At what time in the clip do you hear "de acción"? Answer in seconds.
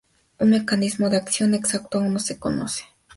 1.11-1.53